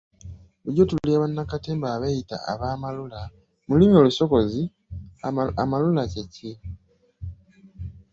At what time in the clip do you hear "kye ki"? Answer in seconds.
6.11-6.51